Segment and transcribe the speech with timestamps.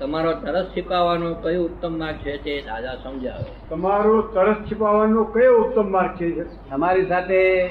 [0.00, 3.68] તમારો તરસ છીપાવવાનો કયો ઉત્તમ માર્ગ છે તે દાદા સમજાવે.
[3.70, 7.68] તમારો તરસ छिपाવવાનો કયો ઉત્તમ માર્ગ છે તમારી સાથે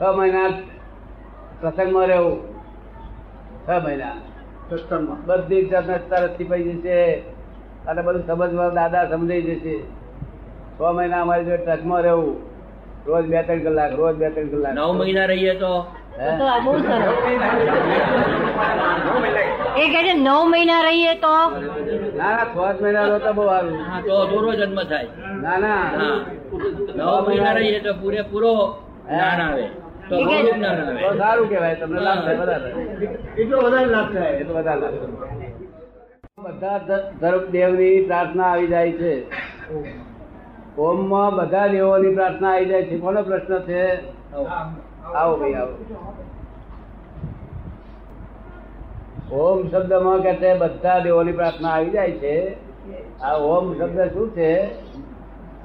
[0.00, 0.50] છ મહિના
[1.60, 2.38] પ્રસંગમાં રહેવું.
[3.68, 4.12] છ મહિના.
[4.70, 7.18] સત્સંગમાં બધી જાતના તરસ છીપાઈ જશે.
[7.86, 9.82] અને બધું સમજવા દાદા સમજાઈ જશે.
[10.78, 12.36] છ મહિના અમારી જોડે ટચમાં રહેવું.
[13.06, 14.74] રોજ બે ત્રણ કલાક રોજ બે ત્રણ કલાક.
[14.74, 15.86] નવ મહિના રહીએ તો?
[16.18, 16.38] હે?
[16.38, 17.12] તો આ બહુ સરસ.
[19.82, 21.34] એ કે છે નવ મહિના રહીએ તો?
[22.18, 25.08] ના ના છ મહિના રહો તો બહુ સારું હા તો અધૂરો જન્મ થાય.
[25.44, 25.84] ના ના.
[26.96, 28.54] નવ મહિના રહીએ તો પૂરેપૂરો
[29.06, 29.64] જ્ઞાન આવે.
[30.08, 30.14] તો
[31.18, 32.68] સારું કહેવાય તમને લાભ થાય વધારે
[33.36, 34.32] એટલો વધારે લાભ થાય.
[34.34, 34.96] એટલો વધારે લાભ
[36.44, 36.78] બધા
[37.20, 39.12] ધર્મ દેવની પ્રાર્થના આવી જાય છે.
[40.78, 42.96] ઓમમાં બધા દેવોની પ્રાર્થના આવી જાય છે.
[42.98, 43.82] કોનો પ્રશ્ન છે?
[45.14, 45.74] આવો ભાઈ આવો.
[49.32, 52.52] ઓમ શબ્દમાં કે તે બધા દેવોની પ્રાર્થના આવી જાય છે.
[53.22, 54.66] આ ઓમ શબ્દ શું છે?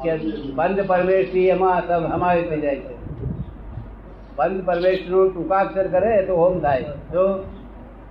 [0.03, 0.17] કે
[0.51, 2.97] બંધ પરમેશથી એમાં સમ- સમાવેશ થઈ જાય છે.
[4.35, 6.81] બંધ પરમેશનું ટૂંકાક્ષર કરે તો ઓમ થાય.
[6.81, 7.43] જો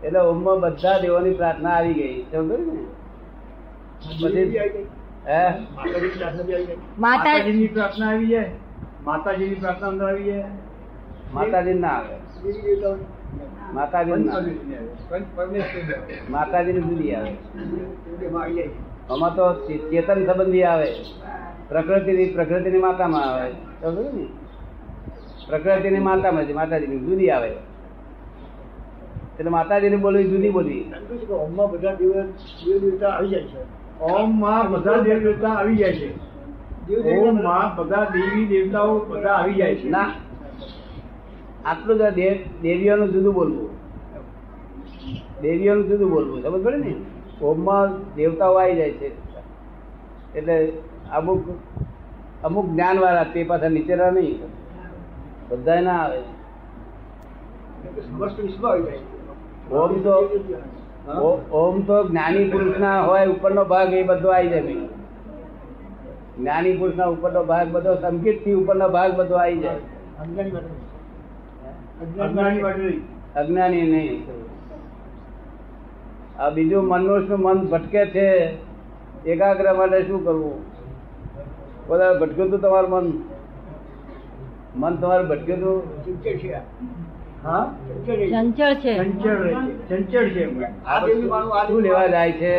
[0.04, 2.22] એટલે ઓમમાં બધા દેવોની પ્રાર્થના આવી ગઈ.
[2.22, 2.84] સમજો ને?
[4.24, 4.58] પછી
[5.28, 5.48] હે?
[5.54, 8.50] માતા માતાજીની પ્રાર્થના આવી જાય.
[9.04, 10.44] માતાજીની પ્રાર્થના અંદર આવી જાય.
[11.34, 12.16] માતાજી ના આવે.
[13.74, 14.52] માતાજી ના આવે.
[16.30, 17.32] માતાજીની જુદી આવે.
[19.10, 19.54] આમાં તો
[19.90, 20.86] ચેતન સંબંધી આવે.
[21.68, 23.50] પ્રકૃતિની પ્રકૃતિની માતામાં આવે.
[23.50, 24.26] સમજો ને?
[25.46, 27.48] પ્રકૃતિની માતામાં છે માતાજીની જુદી આવે.
[29.38, 30.92] એટલે માતાજીની બોલવી જુદી બોલવી
[31.30, 34.02] ઓમમાં બધા દેવ દેવ દેવતા આવી જાય છે.
[34.02, 36.36] ઓમમાં બધા દેવ દેવતા આવી જાય છે.
[37.18, 39.88] ઓમમાં બધા દેવી દેવતાઓ બધા આવી જાય છે.
[39.88, 40.10] ના
[41.66, 42.00] આટલું જ
[42.62, 43.70] દેવીઓનું જુદું બોલવું.
[45.42, 46.92] દેવીઓનું જુદું બોલવું સમજ પડે ને?
[47.40, 49.08] હોમમાં દેવતાઓ આવી જાય છે.
[50.38, 50.56] એટલે
[51.12, 51.42] અમુક
[52.44, 54.38] અમુક જ્ઞાનવાળા તે પાછા નીચે નહીં.
[55.50, 56.20] બધા ના આવે.
[58.06, 59.00] સમસ્ત આવી જાય
[59.72, 60.12] ઓમ તો
[61.52, 64.62] ઓમ તો જ્ઞાની પુરુષ ના હોય ઉપરનો ભાગ એ બધો આવી જાય
[66.38, 69.80] જ્ઞાની પુરુષ ના ઉપરનો ભાગ બધો સંકેતથી ઉપરનો ભાગ બધો આવી જાય.
[73.34, 74.22] અજ્ઞાની નહીં.
[76.38, 78.26] આ બીજું મનુષ્યનું મન ભટકે છે
[79.26, 80.58] એકાગ્ર માટે શું કરવું?
[81.88, 83.06] બધા ભટક્યું હતું તમારું મન?
[84.76, 86.60] મન તમારું ભટક્યું હતું છે.
[87.44, 87.64] હા?
[88.06, 88.94] ચંચળ છે.
[89.88, 90.64] ચંચળ.
[90.86, 91.00] આ
[91.66, 92.54] શું લેવા જાય છે?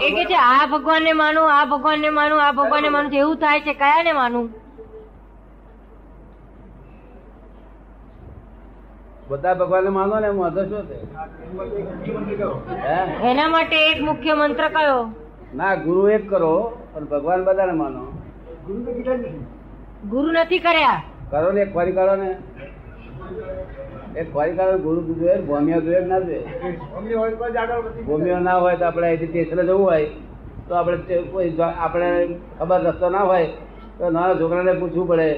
[0.00, 3.12] એ કે છે આ ભગવાન ને માનું આ ભગવાન ને માનું આ ભગવાન ને માનું
[3.14, 4.48] એવું થાય છે કયા ને માનું?
[9.30, 10.96] બધા ભગવાનને માનો ને વાંધો શું છે?
[13.22, 15.00] એના માટે એક મુખ્ય મંત્ર કયો?
[15.54, 16.52] ના ગુરુ એક કરો
[16.94, 18.02] પણ ભગવાન બધાને માનો.
[20.04, 20.60] ગુરુ નથી.
[20.60, 20.98] કર્યા?
[21.30, 22.30] કરો ને એક ફરી કરો ને.
[24.16, 26.42] એક ફરી કરો ગુરુ જોઈએ ભોમિયા જોઈએ ના જોઈએ.
[28.06, 30.08] ભૂમિઓ ના હોય તો આપણે અહીંથી સ્ટેશને જવું હોય
[30.68, 32.08] તો આપણે કોઈ આપણે
[32.58, 33.46] ખબર રસ્તો ના હોય
[33.98, 35.28] તો નાના છોકરાને પૂછવું પડે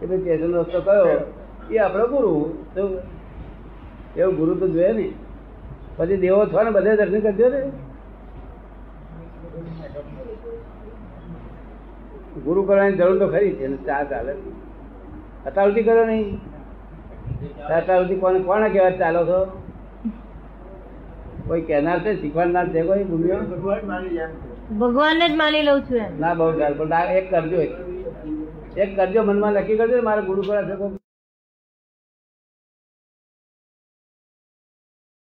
[0.00, 1.06] કે ભાઈ સ્ટેશન રસ્તો કયો?
[1.70, 2.32] એ આપણો ગુરુ.
[2.74, 2.82] તો
[4.16, 5.06] એવું ગુરુ તો જોયે ને
[5.98, 7.60] પછી દેવો છો ને બધે દર્શન કરજો ને.
[12.44, 14.32] ગુરુ કરવાની જરૂર તો ખરી છે ચા ચાલે.
[15.46, 16.40] હટાવટી કરો નહીં
[17.70, 19.40] હટાવટી કોને કોને કહેવાય ચાલો છો?
[21.48, 23.36] કોઈ કહેનાર છે શીખવાડનાર છે કોઈ ભૂમિઓ?
[24.78, 28.90] ભગવાન જ માની લઉં છું ના બહુ સારું પણ એક કરજો એક.
[28.96, 30.74] કરજો મનમાં નક્કી કરજો મારા ગુરુ કરવા છે